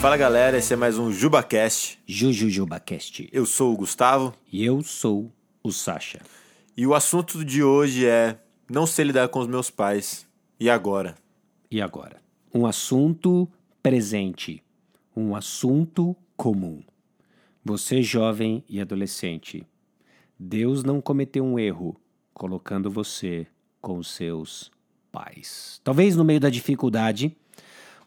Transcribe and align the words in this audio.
Fala 0.00 0.16
galera, 0.16 0.56
esse 0.56 0.72
é 0.72 0.76
mais 0.76 0.96
um 0.98 1.12
JubaCast. 1.12 1.98
JujuJubaCast. 2.06 3.28
Eu 3.30 3.44
sou 3.44 3.74
o 3.74 3.76
Gustavo 3.76 4.32
E 4.50 4.64
eu 4.64 4.82
sou 4.82 5.30
o 5.62 5.70
Sasha. 5.70 6.20
e 6.74 6.86
o 6.86 6.94
assunto 6.94 7.44
de 7.44 7.62
hoje 7.62 8.06
é 8.06 8.38
não 8.68 8.86
sei 8.86 9.04
lidar 9.06 9.28
com 9.28 9.40
os 9.40 9.46
meus 9.46 9.68
pais. 9.68 10.26
E 10.58 10.70
agora? 10.70 11.16
E 11.70 11.82
agora? 11.82 12.16
Um 12.54 12.64
assunto 12.66 13.46
presente. 13.82 14.62
Um 15.14 15.36
assunto 15.36 16.16
comum. 16.34 16.82
Você, 17.62 18.02
jovem 18.02 18.64
e 18.68 18.80
adolescente, 18.80 19.66
Deus 20.38 20.82
não 20.82 21.00
cometeu 21.02 21.44
um 21.44 21.58
erro 21.58 21.94
colocando 22.32 22.90
você 22.90 23.46
com 23.82 23.98
os 23.98 24.08
seus 24.08 24.70
pais. 25.12 25.78
Talvez 25.84 26.16
no 26.16 26.24
meio 26.24 26.40
da 26.40 26.48
dificuldade, 26.48 27.36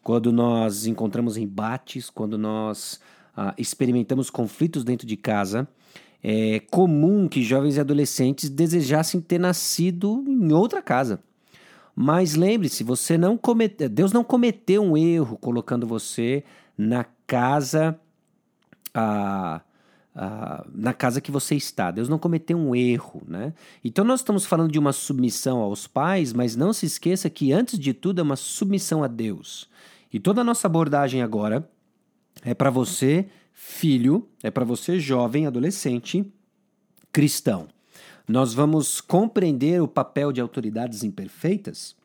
quando 0.03 0.31
nós 0.31 0.85
encontramos 0.85 1.37
embates, 1.37 2.09
quando 2.09 2.37
nós 2.37 2.99
ah, 3.35 3.53
experimentamos 3.57 4.29
conflitos 4.29 4.83
dentro 4.83 5.07
de 5.07 5.15
casa, 5.15 5.67
é 6.21 6.59
comum 6.71 7.27
que 7.27 7.41
jovens 7.41 7.77
e 7.77 7.79
adolescentes 7.79 8.49
desejassem 8.49 9.21
ter 9.21 9.39
nascido 9.39 10.23
em 10.27 10.51
outra 10.51 10.81
casa. 10.81 11.21
Mas 11.95 12.35
lembre-se, 12.35 12.83
você 12.83 13.17
não 13.17 13.37
comete... 13.37 13.87
Deus 13.87 14.11
não 14.11 14.23
cometeu 14.23 14.83
um 14.83 14.97
erro 14.97 15.37
colocando 15.37 15.85
você 15.87 16.43
na 16.77 17.05
casa 17.27 17.99
ah, 18.93 19.61
ah, 20.15 20.65
na 20.73 20.93
casa 20.93 21.19
que 21.19 21.31
você 21.31 21.55
está. 21.55 21.91
Deus 21.91 22.07
não 22.07 22.19
cometeu 22.19 22.57
um 22.57 22.75
erro, 22.75 23.23
né? 23.27 23.53
Então 23.83 24.05
nós 24.05 24.19
estamos 24.19 24.45
falando 24.45 24.71
de 24.71 24.79
uma 24.79 24.93
submissão 24.93 25.59
aos 25.59 25.87
pais, 25.87 26.33
mas 26.33 26.55
não 26.55 26.71
se 26.71 26.85
esqueça 26.85 27.29
que 27.29 27.51
antes 27.51 27.79
de 27.79 27.93
tudo 27.93 28.19
é 28.19 28.23
uma 28.23 28.35
submissão 28.35 29.03
a 29.03 29.07
Deus. 29.07 29.67
E 30.13 30.19
toda 30.19 30.41
a 30.41 30.43
nossa 30.43 30.67
abordagem 30.67 31.23
agora 31.23 31.67
é 32.43 32.53
para 32.53 32.69
você, 32.69 33.27
filho, 33.51 34.29
é 34.43 34.51
para 34.51 34.63
você, 34.63 34.99
jovem, 34.99 35.47
adolescente, 35.47 36.23
cristão. 37.11 37.67
Nós 38.27 38.53
vamos 38.53 39.01
compreender 39.01 39.81
o 39.81 39.87
papel 39.87 40.31
de 40.31 40.39
autoridades 40.39 41.03
imperfeitas 41.03 41.95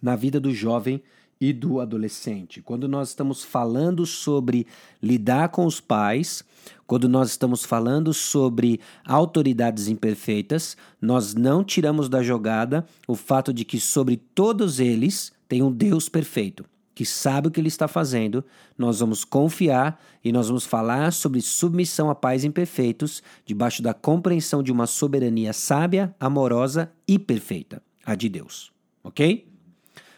na 0.00 0.16
vida 0.16 0.40
do 0.40 0.54
jovem 0.54 1.02
e 1.38 1.52
do 1.52 1.80
adolescente. 1.80 2.62
Quando 2.62 2.88
nós 2.88 3.10
estamos 3.10 3.44
falando 3.44 4.06
sobre 4.06 4.66
lidar 5.02 5.50
com 5.50 5.66
os 5.66 5.80
pais, 5.80 6.42
quando 6.86 7.08
nós 7.08 7.30
estamos 7.30 7.64
falando 7.64 8.14
sobre 8.14 8.80
autoridades 9.04 9.86
imperfeitas, 9.86 10.76
nós 11.00 11.34
não 11.34 11.62
tiramos 11.62 12.08
da 12.08 12.22
jogada 12.22 12.86
o 13.06 13.14
fato 13.14 13.52
de 13.52 13.64
que 13.64 13.78
sobre 13.78 14.16
todos 14.16 14.80
eles 14.80 15.32
tem 15.46 15.62
um 15.62 15.70
Deus 15.70 16.08
perfeito 16.08 16.64
que 17.02 17.06
sabe 17.06 17.48
o 17.48 17.50
que 17.50 17.58
ele 17.58 17.66
está 17.66 17.88
fazendo, 17.88 18.44
nós 18.78 19.00
vamos 19.00 19.24
confiar 19.24 20.00
e 20.22 20.30
nós 20.30 20.46
vamos 20.46 20.64
falar 20.64 21.12
sobre 21.12 21.40
submissão 21.40 22.08
a 22.08 22.14
pais 22.14 22.44
imperfeitos, 22.44 23.24
debaixo 23.44 23.82
da 23.82 23.92
compreensão 23.92 24.62
de 24.62 24.70
uma 24.70 24.86
soberania 24.86 25.52
sábia, 25.52 26.14
amorosa 26.20 26.92
e 27.08 27.18
perfeita, 27.18 27.82
a 28.06 28.14
de 28.14 28.28
Deus. 28.28 28.70
Ok? 29.02 29.48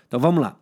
Então 0.07 0.21
vamos 0.21 0.43
lá. 0.43 0.59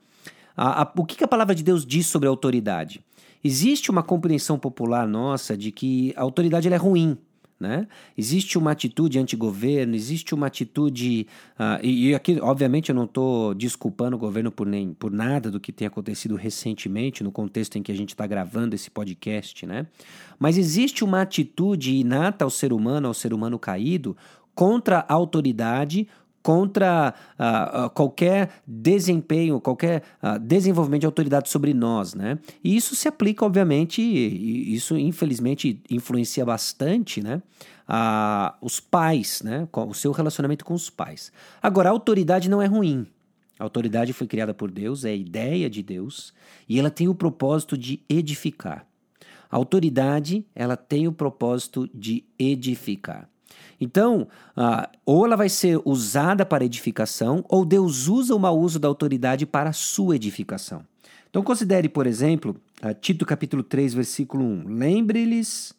A, 0.57 0.83
a, 0.83 0.93
o 0.97 1.05
que, 1.05 1.17
que 1.17 1.25
a 1.25 1.29
palavra 1.29 1.57
de 1.57 1.65
Deus 1.65 1.85
diz 1.85 2.07
sobre 2.07 2.29
a 2.29 2.31
autoridade? 2.31 3.05
Existe 3.43 3.91
uma 3.91 4.05
compreensão 4.05 4.57
popular 4.57 5.09
nossa 5.09 5.57
de 5.57 5.73
que 5.73 6.15
a 6.17 6.23
autoridade 6.23 6.73
é 6.73 6.77
ruim, 6.77 7.19
né? 7.63 7.87
Existe 8.19 8.59
uma 8.59 8.73
atitude 8.73 9.19
anti-governo, 9.19 9.95
existe 9.95 10.35
uma 10.35 10.49
atitude. 10.49 11.29
Uh, 11.55 11.79
e, 11.83 12.09
e, 12.09 12.15
aqui, 12.15 12.39
obviamente, 12.43 12.89
eu 12.89 12.95
não 12.95 13.05
estou 13.05 13.55
desculpando 13.55 14.17
o 14.17 14.19
governo 14.19 14.51
por, 14.51 14.67
nem, 14.67 14.93
por 14.93 15.13
nada 15.13 15.51
do 15.51 15.61
que 15.61 15.73
tem 15.73 15.87
acontecido 15.87 16.35
recentemente, 16.35 17.23
no 17.23 17.31
contexto 17.31 17.79
em 17.79 17.83
que 17.83 17.93
a 17.93 17.95
gente 17.95 18.11
está 18.11 18.27
gravando 18.27 18.75
esse 18.75 18.91
podcast, 18.91 19.65
né? 19.65 19.87
Mas 20.39 20.59
existe 20.59 21.05
uma 21.05 21.23
atitude 21.23 21.95
inata 21.95 22.45
ao 22.45 22.51
ser 22.51 22.73
humano, 22.73 23.07
ao 23.07 23.15
ser 23.15 23.33
humano 23.33 23.59
caído, 23.59 24.17
contra 24.55 25.07
a 25.09 25.15
autoridade, 25.15 26.09
contra 26.43 27.15
uh, 27.39 27.87
uh, 27.87 27.91
qualquer 27.91 28.51
desempenho, 28.67 29.61
qualquer 29.61 30.03
uh, 30.23 30.39
desenvolvimento 30.39 31.01
de 31.01 31.07
autoridade 31.07 31.49
sobre 31.49 31.73
nós, 31.73 32.15
né? 32.15 32.39
E 32.63 32.77
isso 32.77 32.95
se 32.97 33.07
aplica, 33.07 33.45
obviamente, 33.45 34.03
e 34.03 34.75
isso 34.75 34.97
infelizmente 34.97 35.81
influencia 35.89 36.45
bastante, 36.45 37.23
né? 37.23 37.41
A 37.87 38.57
os 38.61 38.81
pais, 38.81 39.43
né? 39.43 39.69
O 39.73 39.95
seu 39.95 40.13
relacionamento 40.13 40.65
com 40.65 40.75
os 40.75 40.91
pais. 40.91 41.33
Agora, 41.63 41.89
a 41.89 41.93
autoridade 41.93 42.51
não 42.51 42.61
é 42.61 42.67
ruim. 42.67 43.07
A 43.59 43.65
autoridade 43.65 44.13
foi 44.13 44.27
criada 44.27 44.53
por 44.53 44.71
Deus, 44.71 45.05
é 45.05 45.11
a 45.11 45.15
ideia 45.15 45.71
de 45.71 45.83
Deus, 45.83 46.35
e 46.69 46.81
ela 46.81 46.91
tem 46.91 47.07
o 47.09 47.15
propósito 47.15 47.79
de 47.79 48.01
edificar. 48.09 48.87
A 49.49 49.57
autoridade, 49.57 50.45
ela 50.55 50.77
tem 50.77 51.07
o 51.07 51.13
propósito 51.13 51.89
de 51.95 52.25
edificar. 52.39 53.29
Então, 53.81 54.29
uh, 54.57 54.89
ou 55.05 55.27
ela 55.27 55.37
vai 55.37 55.49
ser 55.49 55.81
usada 55.85 56.47
para 56.47 56.65
edificação, 56.65 57.45
ou 57.49 57.65
Deus 57.65 58.07
usa 58.07 58.35
o 58.35 58.39
mau 58.39 58.59
uso 58.59 58.79
da 58.79 58.89
autoridade 58.89 59.45
para 59.47 59.71
a 59.71 59.73
sua 59.73 60.17
edificação. 60.17 60.85
Então, 61.29 61.43
considere, 61.43 61.89
por 61.89 62.07
exemplo, 62.07 62.57
Tito 63.01 63.25
capítulo 63.25 63.63
3, 63.63 63.95
versículo 63.95 64.45
1. 64.45 64.69
Lembre-lhes 64.69 65.73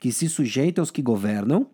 que 0.00 0.10
se 0.10 0.28
sujeitem 0.28 0.80
aos 0.80 0.90
que 0.90 1.02
governam, 1.02 1.66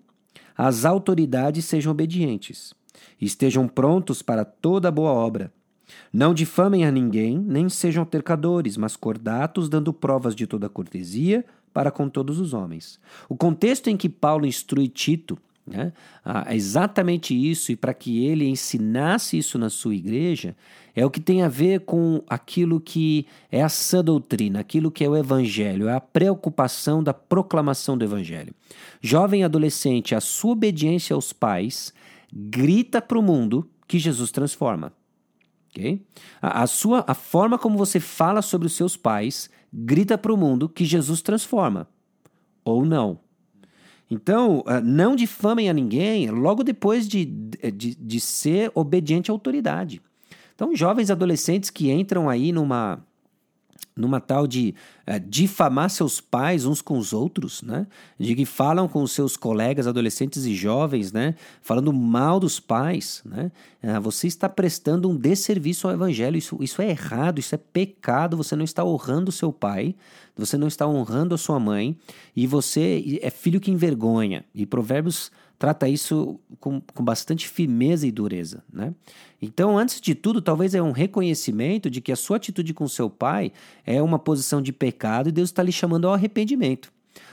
as 0.56 0.84
autoridades 0.84 1.64
sejam 1.64 1.92
obedientes, 1.92 2.74
estejam 3.20 3.66
prontos 3.68 4.20
para 4.20 4.44
toda 4.44 4.90
boa 4.90 5.12
obra. 5.12 5.52
Não 6.12 6.34
difamem 6.34 6.84
a 6.84 6.90
ninguém, 6.90 7.38
nem 7.38 7.68
sejam 7.68 8.04
tercadores, 8.04 8.76
mas 8.76 8.96
cordatos, 8.96 9.68
dando 9.68 9.92
provas 9.92 10.34
de 10.34 10.46
toda 10.46 10.68
cortesia 10.68 11.44
para 11.72 11.90
com 11.90 12.08
todos 12.08 12.38
os 12.38 12.52
homens. 12.52 13.00
O 13.28 13.36
contexto 13.36 13.88
em 13.88 13.96
que 13.96 14.08
Paulo 14.08 14.46
instrui 14.46 14.88
Tito 14.88 15.38
né? 15.70 15.92
Ah, 16.24 16.52
exatamente 16.54 17.32
isso, 17.32 17.70
e 17.70 17.76
para 17.76 17.94
que 17.94 18.24
ele 18.24 18.48
ensinasse 18.48 19.38
isso 19.38 19.56
na 19.56 19.70
sua 19.70 19.94
igreja, 19.94 20.56
é 20.96 21.06
o 21.06 21.10
que 21.10 21.20
tem 21.20 21.42
a 21.42 21.48
ver 21.48 21.80
com 21.80 22.22
aquilo 22.28 22.80
que 22.80 23.24
é 23.52 23.62
a 23.62 23.68
sã 23.68 24.02
doutrina, 24.02 24.58
aquilo 24.58 24.90
que 24.90 25.04
é 25.04 25.08
o 25.08 25.16
evangelho, 25.16 25.88
é 25.88 25.94
a 25.94 26.00
preocupação 26.00 27.02
da 27.02 27.14
proclamação 27.14 27.96
do 27.96 28.04
evangelho. 28.04 28.52
Jovem 29.00 29.44
adolescente, 29.44 30.14
a 30.14 30.20
sua 30.20 30.52
obediência 30.52 31.14
aos 31.14 31.32
pais 31.32 31.92
grita 32.32 33.00
para 33.00 33.18
o 33.18 33.22
mundo 33.22 33.68
que 33.86 33.98
Jesus 33.98 34.32
transforma. 34.32 34.92
Okay? 35.70 36.02
A, 36.42 36.62
a, 36.62 36.66
sua, 36.66 37.04
a 37.06 37.14
forma 37.14 37.56
como 37.56 37.78
você 37.78 38.00
fala 38.00 38.42
sobre 38.42 38.66
os 38.66 38.72
seus 38.72 38.96
pais 38.96 39.48
grita 39.72 40.18
para 40.18 40.32
o 40.32 40.36
mundo 40.36 40.68
que 40.68 40.84
Jesus 40.84 41.22
transforma. 41.22 41.88
Ou 42.64 42.84
não. 42.84 43.18
Então, 44.10 44.62
ah, 44.66 44.80
não 44.80 45.14
difamem 45.14 45.70
a 45.70 45.72
ninguém 45.72 46.30
logo 46.30 46.64
depois 46.64 47.08
de, 47.08 47.24
de, 47.24 47.94
de 47.94 48.20
ser 48.20 48.72
obediente 48.74 49.30
à 49.30 49.34
autoridade. 49.34 50.02
Então, 50.54 50.74
jovens 50.74 51.10
adolescentes 51.10 51.70
que 51.70 51.90
entram 51.90 52.28
aí 52.28 52.52
numa, 52.52 53.02
numa 53.96 54.20
tal 54.20 54.46
de 54.46 54.74
uh, 55.06 55.20
difamar 55.28 55.90
seus 55.90 56.20
pais 56.20 56.64
uns 56.64 56.80
com 56.80 56.96
os 56.96 57.12
outros, 57.12 57.62
né? 57.62 57.86
De 58.18 58.34
que 58.34 58.44
falam 58.44 58.88
com 58.88 59.02
os 59.02 59.12
seus 59.12 59.36
colegas 59.36 59.86
adolescentes 59.86 60.44
e 60.46 60.54
jovens, 60.54 61.12
né? 61.12 61.34
Falando 61.60 61.92
mal 61.92 62.40
dos 62.40 62.58
pais, 62.58 63.22
né? 63.24 63.52
Uh, 63.82 64.00
você 64.00 64.26
está 64.26 64.48
prestando 64.48 65.08
um 65.08 65.16
desserviço 65.16 65.86
ao 65.86 65.94
evangelho. 65.94 66.36
Isso, 66.36 66.56
isso 66.60 66.80
é 66.80 66.90
errado, 66.90 67.38
isso 67.38 67.54
é 67.54 67.58
pecado. 67.58 68.36
Você 68.36 68.56
não 68.56 68.64
está 68.64 68.84
honrando 68.84 69.30
seu 69.30 69.52
pai, 69.52 69.94
você 70.36 70.56
não 70.56 70.68
está 70.68 70.86
honrando 70.86 71.34
a 71.34 71.38
sua 71.38 71.60
mãe 71.60 71.96
e 72.34 72.46
você 72.46 73.20
é 73.22 73.30
filho 73.30 73.60
que 73.60 73.70
envergonha. 73.70 74.44
E 74.54 74.64
Provérbios 74.64 75.30
trata 75.60 75.86
isso 75.86 76.40
com, 76.58 76.80
com 76.80 77.04
bastante 77.04 77.46
firmeza 77.46 78.06
e 78.06 78.10
dureza, 78.10 78.64
né? 78.72 78.94
Então, 79.42 79.76
antes 79.76 80.00
de 80.00 80.14
tudo, 80.14 80.40
talvez 80.40 80.74
é 80.74 80.80
um 80.80 80.90
reconhecimento 80.90 81.90
de 81.90 82.00
que 82.00 82.10
a 82.10 82.16
sua 82.16 82.38
atitude 82.38 82.72
com 82.72 82.88
seu 82.88 83.10
pai 83.10 83.52
é 83.84 84.00
uma 84.00 84.18
posição 84.18 84.62
de 84.62 84.72
pecado 84.72 85.28
e 85.28 85.32
Deus 85.32 85.50
está 85.50 85.62
lhe 85.62 85.70
chamando 85.70 86.08
ao 86.08 86.14
arrependimento. 86.14 86.90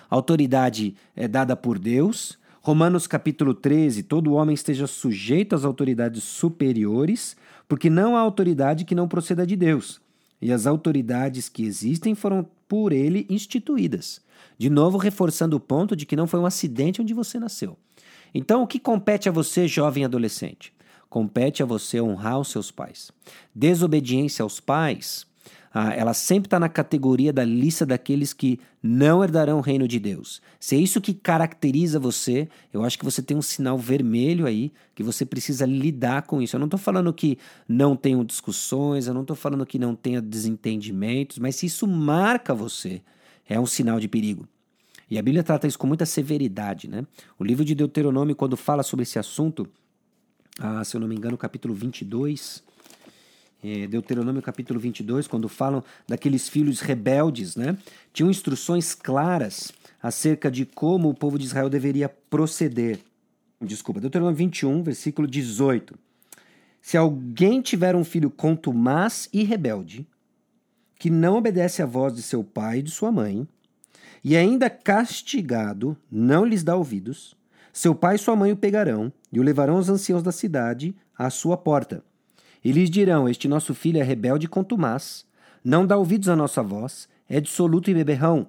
A 0.10 0.16
autoridade 0.16 0.94
é 1.16 1.26
dada 1.26 1.56
por 1.56 1.80
Deus. 1.80 2.38
Romanos 2.62 3.08
capítulo 3.08 3.54
13, 3.54 4.04
todo 4.04 4.34
homem 4.34 4.54
esteja 4.54 4.88
sujeito 4.88 5.56
às 5.56 5.64
autoridades 5.64 6.22
superiores, 6.26 7.38
porque 7.66 7.90
não 7.90 8.18
há 8.18 8.20
autoridade 8.20 8.84
que 8.84 8.94
não 8.94 9.08
proceda 9.08 9.48
de 9.48 9.56
Deus. 9.56 10.02
E 10.42 10.52
as 10.52 10.68
autoridades 10.68 11.48
que 11.48 11.64
existem 11.64 12.14
foram 12.14 12.46
por 12.68 12.92
ele 12.92 13.26
instituídas. 13.30 14.20
De 14.58 14.70
novo, 14.70 14.98
reforçando 14.98 15.56
o 15.56 15.62
ponto 15.62 15.96
de 15.96 16.06
que 16.06 16.18
não 16.18 16.28
foi 16.28 16.42
um 16.42 16.46
acidente 16.46 17.02
onde 17.02 17.14
você 17.14 17.40
nasceu. 17.40 17.78
Então, 18.34 18.64
o 18.64 18.68
que 18.68 18.80
compete 18.80 19.30
a 19.30 19.32
você, 19.32 19.68
jovem 19.68 20.06
adolescente? 20.06 20.74
Compete 21.10 21.64
a 21.64 21.66
você 21.66 22.02
honrar 22.02 22.40
os 22.40 22.50
seus 22.50 22.72
pais. 22.72 23.12
Desobediência 23.56 24.44
aos 24.44 24.60
pais 24.60 25.28
ah, 25.80 25.94
ela 25.94 26.14
sempre 26.16 26.48
está 26.48 26.60
na 26.60 26.70
categoria 26.70 27.32
da 27.32 27.44
lista 27.44 27.86
daqueles 27.86 28.34
que 28.34 28.60
não 28.82 29.24
herdarão 29.24 29.60
o 29.60 29.62
reino 29.62 29.88
de 29.88 30.00
Deus. 30.00 30.42
Se 30.60 30.76
é 30.76 30.80
isso 30.80 31.00
que 31.00 31.14
caracteriza 31.14 32.00
você, 32.00 32.50
eu 32.74 32.84
acho 32.84 32.98
que 32.98 33.06
você 33.06 33.22
tem 33.22 33.38
um 33.38 33.44
sinal 33.44 33.78
vermelho 33.78 34.48
aí, 34.48 34.72
que 34.96 35.04
você 35.04 35.24
precisa 35.24 35.68
lidar 35.68 36.24
com 36.24 36.42
isso. 36.42 36.56
Eu 36.56 36.60
não 36.60 36.66
estou 36.66 36.80
falando 36.80 37.14
que 37.14 37.38
não 37.68 37.96
tenham 37.96 38.26
discussões, 38.26 39.06
eu 39.06 39.14
não 39.14 39.22
estou 39.22 39.36
falando 39.36 39.68
que 39.68 39.78
não 39.78 39.94
tenha 39.94 40.20
desentendimentos, 40.20 41.38
mas 41.38 41.58
se 41.58 41.68
isso 41.68 41.86
marca 41.86 42.56
você, 42.56 43.04
é 43.48 43.60
um 43.60 43.68
sinal 43.68 44.00
de 44.00 44.08
perigo. 44.08 44.48
E 45.10 45.18
a 45.18 45.22
Bíblia 45.22 45.44
trata 45.44 45.68
isso 45.68 45.80
com 45.80 45.88
muita 45.88 46.06
severidade, 46.06 46.90
né? 46.90 47.06
O 47.40 47.44
livro 47.44 47.64
de 47.64 47.74
Deuteronômio, 47.74 48.36
quando 48.36 48.58
fala 48.58 48.84
sobre 48.84 49.04
esse 49.04 49.18
assunto, 49.18 49.68
ah, 50.60 50.84
se 50.84 50.96
eu 50.96 51.02
não 51.02 51.08
me 51.08 51.16
engano, 51.16 51.38
capítulo 51.38 51.74
22, 51.74 52.64
é, 53.64 53.88
Deuteronômio 53.88 54.42
capítulo 54.42 54.80
22, 54.80 55.28
quando 55.28 55.50
falam 55.50 55.84
daqueles 56.08 56.48
filhos 56.48 56.82
rebeldes, 56.82 57.56
né? 57.56 57.78
Tinham 58.14 58.30
instruções 58.30 58.94
claras 58.94 59.72
acerca 60.02 60.52
de 60.52 60.66
como 60.66 61.10
o 61.10 61.14
povo 61.14 61.40
de 61.40 61.46
Israel 61.46 61.70
deveria 61.70 62.10
proceder. 62.10 63.00
Desculpa, 63.62 64.00
Deuteronômio 64.00 64.38
21, 64.38 64.84
versículo 64.84 65.28
18. 65.28 65.98
Se 66.82 66.96
alguém 66.96 67.62
tiver 67.62 67.96
um 67.96 68.04
filho 68.04 68.30
contumaz 68.30 69.28
e 69.34 69.44
rebelde, 69.44 70.08
que 71.00 71.10
não 71.10 71.38
obedece 71.38 71.82
à 71.82 71.86
voz 71.86 72.14
de 72.14 72.22
seu 72.22 72.44
pai 72.44 72.80
e 72.80 72.84
de 72.84 72.92
sua 72.92 73.12
mãe, 73.12 73.48
e 74.24 74.36
ainda 74.36 74.70
castigado, 74.70 75.98
não 76.12 76.46
lhes 76.46 76.64
dá 76.64 76.76
ouvidos, 76.76 77.36
seu 77.72 77.94
pai 77.94 78.16
e 78.16 78.20
sua 78.20 78.36
mãe 78.36 78.52
o 78.52 78.58
pegarão 78.58 79.12
e 79.32 79.40
o 79.40 79.44
levarão 79.44 79.76
aos 79.76 79.90
anciãos 79.90 80.24
da 80.24 80.32
cidade 80.32 80.96
à 81.18 81.30
sua 81.30 81.56
porta. 81.56 82.04
E 82.64 82.72
lhes 82.72 82.90
dirão: 82.90 83.30
Este 83.30 83.48
nosso 83.48 83.74
filho 83.74 84.00
é 84.00 84.04
rebelde 84.04 84.46
e 84.46 84.50
contumaz, 84.50 85.26
não 85.64 85.86
dá 85.86 85.96
ouvidos 85.96 86.28
à 86.28 86.36
nossa 86.36 86.64
voz, 86.64 87.08
é 87.30 87.40
dissoluto 87.40 87.92
e 87.92 87.94
beberrão. 87.94 88.48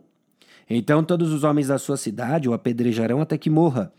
Então 0.70 1.02
todos 1.04 1.32
os 1.32 1.44
homens 1.44 1.68
da 1.68 1.78
sua 1.78 1.96
cidade 1.96 2.48
o 2.48 2.52
apedrejarão 2.52 3.20
até 3.20 3.36
que 3.36 3.50
morra. 3.50 3.92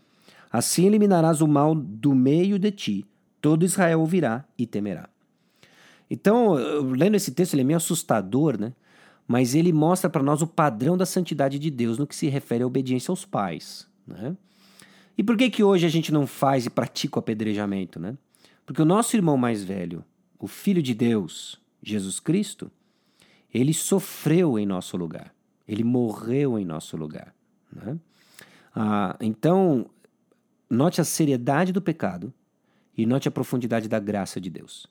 Assim 0.52 0.86
eliminarás 0.86 1.40
o 1.40 1.46
mal 1.46 1.74
do 1.74 2.14
meio 2.14 2.58
de 2.58 2.72
ti, 2.72 3.06
todo 3.40 3.64
Israel 3.64 4.00
ouvirá 4.00 4.44
e 4.58 4.66
temerá. 4.66 5.08
Então, 6.10 6.54
lendo 6.92 7.14
esse 7.14 7.30
texto, 7.30 7.54
ele 7.54 7.62
é 7.62 7.64
meio 7.64 7.76
assustador, 7.76 8.58
né? 8.58 8.72
Mas 9.30 9.54
ele 9.54 9.72
mostra 9.72 10.10
para 10.10 10.24
nós 10.24 10.42
o 10.42 10.46
padrão 10.48 10.96
da 10.96 11.06
santidade 11.06 11.56
de 11.56 11.70
Deus 11.70 11.96
no 11.96 12.04
que 12.04 12.16
se 12.16 12.26
refere 12.28 12.64
à 12.64 12.66
obediência 12.66 13.12
aos 13.12 13.24
pais. 13.24 13.88
Né? 14.04 14.36
E 15.16 15.22
por 15.22 15.36
que, 15.36 15.48
que 15.48 15.62
hoje 15.62 15.86
a 15.86 15.88
gente 15.88 16.12
não 16.12 16.26
faz 16.26 16.66
e 16.66 16.70
pratica 16.70 17.16
o 17.16 17.20
apedrejamento? 17.20 18.00
Né? 18.00 18.18
Porque 18.66 18.82
o 18.82 18.84
nosso 18.84 19.14
irmão 19.14 19.36
mais 19.36 19.62
velho, 19.62 20.04
o 20.36 20.48
Filho 20.48 20.82
de 20.82 20.94
Deus, 20.94 21.60
Jesus 21.80 22.18
Cristo, 22.18 22.72
ele 23.54 23.72
sofreu 23.72 24.58
em 24.58 24.66
nosso 24.66 24.96
lugar, 24.96 25.32
ele 25.68 25.84
morreu 25.84 26.58
em 26.58 26.64
nosso 26.64 26.96
lugar. 26.96 27.32
Né? 27.72 27.96
Ah, 28.74 29.16
então, 29.20 29.88
note 30.68 31.00
a 31.00 31.04
seriedade 31.04 31.70
do 31.70 31.80
pecado 31.80 32.34
e 32.98 33.06
note 33.06 33.28
a 33.28 33.30
profundidade 33.30 33.88
da 33.88 34.00
graça 34.00 34.40
de 34.40 34.50
Deus. 34.50 34.88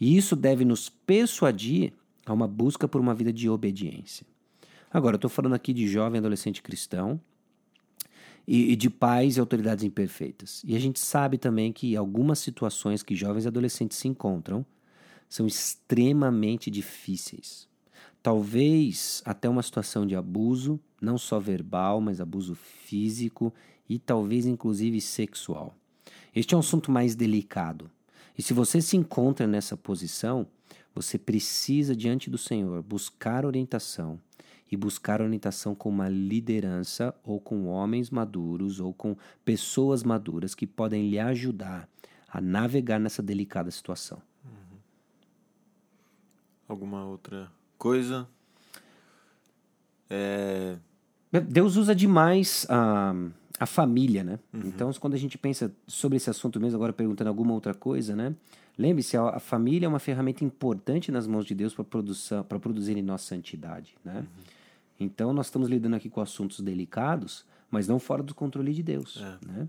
E 0.00 0.16
isso 0.16 0.34
deve 0.34 0.64
nos 0.64 0.88
persuadir 0.88 1.92
Há 2.26 2.32
uma 2.32 2.48
busca 2.48 2.88
por 2.88 3.00
uma 3.00 3.14
vida 3.14 3.32
de 3.32 3.48
obediência. 3.48 4.26
Agora, 4.90 5.14
eu 5.14 5.18
estou 5.18 5.30
falando 5.30 5.54
aqui 5.54 5.72
de 5.72 5.88
jovem 5.88 6.18
adolescente 6.18 6.62
cristão 6.62 7.20
e, 8.46 8.72
e 8.72 8.76
de 8.76 8.88
pais 8.88 9.36
e 9.36 9.40
autoridades 9.40 9.84
imperfeitas. 9.84 10.62
E 10.64 10.76
a 10.76 10.78
gente 10.78 11.00
sabe 11.00 11.36
também 11.36 11.72
que 11.72 11.96
algumas 11.96 12.38
situações 12.38 13.02
que 13.02 13.14
jovens 13.14 13.46
adolescentes 13.46 13.98
se 13.98 14.08
encontram 14.08 14.64
são 15.28 15.46
extremamente 15.46 16.70
difíceis. 16.70 17.68
Talvez 18.22 19.22
até 19.24 19.48
uma 19.48 19.62
situação 19.62 20.06
de 20.06 20.14
abuso, 20.16 20.80
não 21.00 21.18
só 21.18 21.38
verbal, 21.38 22.00
mas 22.00 22.20
abuso 22.20 22.54
físico 22.54 23.52
e 23.88 23.98
talvez 23.98 24.46
inclusive 24.46 25.00
sexual. 25.00 25.76
Este 26.34 26.54
é 26.54 26.56
um 26.56 26.60
assunto 26.60 26.90
mais 26.90 27.14
delicado. 27.14 27.90
E 28.36 28.42
se 28.42 28.52
você 28.52 28.80
se 28.80 28.96
encontra 28.96 29.46
nessa 29.46 29.76
posição, 29.76 30.46
você 30.94 31.18
precisa, 31.18 31.96
diante 31.96 32.30
do 32.30 32.38
Senhor, 32.38 32.82
buscar 32.82 33.44
orientação 33.44 34.20
e 34.70 34.76
buscar 34.76 35.20
orientação 35.20 35.74
com 35.74 35.88
uma 35.88 36.08
liderança 36.08 37.14
ou 37.24 37.40
com 37.40 37.66
homens 37.66 38.10
maduros 38.10 38.80
ou 38.80 38.92
com 38.94 39.16
pessoas 39.44 40.02
maduras 40.02 40.54
que 40.54 40.66
podem 40.66 41.08
lhe 41.08 41.18
ajudar 41.18 41.88
a 42.28 42.40
navegar 42.40 42.98
nessa 42.98 43.22
delicada 43.22 43.70
situação. 43.70 44.20
Uhum. 44.44 44.78
Alguma 46.68 47.04
outra 47.04 47.50
coisa? 47.76 48.28
É... 50.08 50.76
Deus 51.48 51.76
usa 51.76 51.94
demais 51.94 52.66
a, 52.68 53.12
a 53.58 53.66
família, 53.66 54.22
né? 54.22 54.38
Uhum. 54.52 54.62
Então, 54.66 54.92
quando 54.94 55.14
a 55.14 55.18
gente 55.18 55.36
pensa 55.36 55.74
sobre 55.86 56.16
esse 56.16 56.30
assunto 56.30 56.60
mesmo, 56.60 56.76
agora 56.76 56.92
perguntando 56.92 57.28
alguma 57.28 57.52
outra 57.52 57.74
coisa, 57.74 58.14
né? 58.14 58.34
Lembre-se, 58.76 59.16
a, 59.16 59.38
família 59.38 59.86
é 59.86 59.88
uma 59.88 60.00
ferramenta 60.00 60.44
importante 60.44 61.12
nas 61.12 61.26
mãos 61.26 61.46
de 61.46 61.54
Deus 61.54 61.72
para 61.74 61.84
para 62.44 62.58
produzir 62.58 62.96
em 62.96 63.02
nós 63.02 63.22
santidade, 63.22 63.94
né? 64.04 64.18
Uhum. 64.18 64.44
Então 64.98 65.32
nós 65.32 65.46
estamos 65.46 65.68
lidando 65.68 65.94
aqui 65.94 66.10
com 66.10 66.20
assuntos 66.20 66.60
delicados, 66.60 67.44
mas 67.70 67.86
não 67.86 67.98
fora 67.98 68.22
do 68.22 68.34
controle 68.34 68.72
de 68.72 68.82
Deus, 68.82 69.22
é. 69.22 69.46
né? 69.46 69.68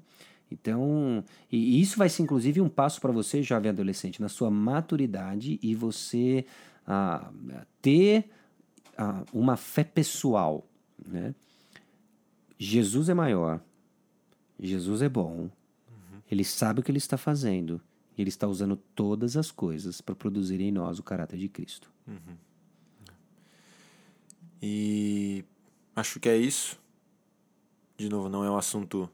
Então, 0.52 1.24
e 1.52 1.82
isso 1.82 1.98
vai 1.98 2.08
ser 2.08 2.24
inclusive 2.24 2.62
um 2.62 2.70
passo 2.70 3.02
para 3.02 3.12
você, 3.12 3.42
jovem 3.42 3.70
adolescente, 3.70 4.22
na 4.22 4.30
sua 4.30 4.52
maturidade 4.52 5.60
e 5.62 5.74
você 5.74 6.46
ah, 6.86 7.32
ter 7.82 8.30
ah, 8.98 9.24
uma 9.34 9.58
fé 9.58 9.84
pessoal, 9.84 10.68
né? 11.06 11.34
Jesus 12.58 13.10
é 13.10 13.14
maior, 13.14 13.60
Jesus 14.60 15.02
é 15.02 15.10
bom, 15.10 15.50
uhum. 15.90 16.22
ele 16.32 16.44
sabe 16.44 16.80
o 16.80 16.84
que 16.84 16.90
ele 16.90 17.00
está 17.00 17.18
fazendo 17.18 17.82
ele 18.22 18.30
está 18.30 18.48
usando 18.48 18.76
todas 18.76 19.36
as 19.36 19.52
coisas 19.52 20.02
para 20.02 20.16
produzir 20.16 20.62
em 20.62 20.72
nós 20.72 21.00
o 21.00 21.04
caráter 21.04 21.38
de 21.38 21.50
Cristo. 21.50 21.92
Uhum. 22.08 22.38
E 24.62 25.44
acho 25.96 26.20
que 26.20 26.30
é 26.30 26.38
isso. 26.38 26.80
De 27.98 28.10
novo, 28.10 28.30
não 28.30 28.44
é 28.44 28.50
um 28.50 28.58
assunto 28.58 29.10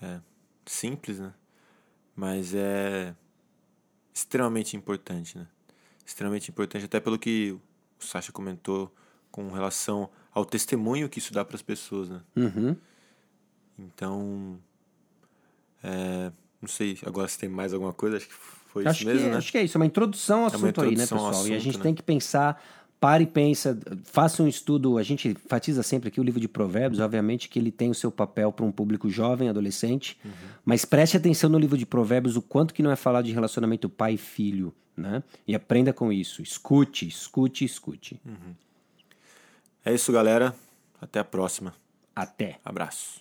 é, 0.00 0.20
simples, 0.66 1.18
né? 1.18 1.32
Mas 2.14 2.54
é 2.54 3.14
extremamente 4.12 4.76
importante, 4.76 5.38
né? 5.38 5.46
Extremamente 6.04 6.50
importante, 6.50 6.84
até 6.84 7.00
pelo 7.00 7.18
que 7.18 7.52
o 7.98 8.04
Sasha 8.04 8.30
comentou 8.30 8.94
com 9.30 9.50
relação 9.50 10.10
ao 10.32 10.44
testemunho 10.44 11.08
que 11.08 11.18
isso 11.18 11.32
dá 11.32 11.44
para 11.44 11.56
as 11.56 11.62
pessoas, 11.62 12.08
né? 12.08 12.22
Uhum. 12.36 12.76
Então, 13.78 14.60
é, 15.82 16.32
não 16.64 16.68
sei 16.68 16.98
agora 17.04 17.28
se 17.28 17.38
tem 17.38 17.48
mais 17.48 17.72
alguma 17.72 17.92
coisa, 17.92 18.16
acho 18.16 18.26
que 18.26 18.34
foi 18.34 18.86
acho 18.86 19.00
isso 19.00 19.06
mesmo, 19.06 19.24
que, 19.26 19.30
né? 19.30 19.36
Acho 19.36 19.52
que 19.52 19.58
é 19.58 19.62
isso, 19.62 19.76
é 19.76 19.78
uma 19.78 19.86
introdução 19.86 20.40
ao 20.40 20.44
é 20.44 20.46
assunto 20.48 20.68
introdução 20.68 20.90
aí, 20.90 20.96
né, 20.96 21.02
pessoal? 21.02 21.30
Assunto, 21.30 21.48
e 21.48 21.54
a 21.54 21.58
gente 21.58 21.76
né? 21.76 21.82
tem 21.82 21.94
que 21.94 22.02
pensar, 22.02 22.62
pare 22.98 23.24
e 23.24 23.26
pensa, 23.26 23.78
faça 24.04 24.42
um 24.42 24.48
estudo, 24.48 24.98
a 24.98 25.02
gente 25.02 25.28
enfatiza 25.28 25.82
sempre 25.82 26.08
aqui 26.08 26.20
o 26.20 26.24
livro 26.24 26.40
de 26.40 26.48
Provérbios, 26.48 27.00
obviamente 27.00 27.48
que 27.48 27.58
ele 27.58 27.70
tem 27.70 27.90
o 27.90 27.94
seu 27.94 28.10
papel 28.10 28.50
para 28.50 28.64
um 28.64 28.72
público 28.72 29.08
jovem, 29.10 29.48
adolescente, 29.48 30.18
uhum. 30.24 30.30
mas 30.64 30.84
preste 30.84 31.16
atenção 31.16 31.50
no 31.50 31.58
livro 31.58 31.76
de 31.76 31.86
Provérbios 31.86 32.36
o 32.36 32.42
quanto 32.42 32.72
que 32.72 32.82
não 32.82 32.90
é 32.90 32.96
falar 32.96 33.22
de 33.22 33.32
relacionamento 33.32 33.88
pai 33.88 34.14
e 34.14 34.18
filho, 34.18 34.74
né? 34.96 35.22
E 35.46 35.54
aprenda 35.54 35.92
com 35.92 36.12
isso, 36.12 36.42
escute, 36.42 37.06
escute, 37.06 37.64
escute. 37.64 38.20
Uhum. 38.24 38.54
É 39.84 39.92
isso, 39.92 40.10
galera. 40.10 40.54
Até 41.00 41.20
a 41.20 41.24
próxima. 41.24 41.74
Até. 42.16 42.58
Abraço. 42.64 43.20